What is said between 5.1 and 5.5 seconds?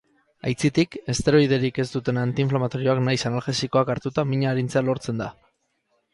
da.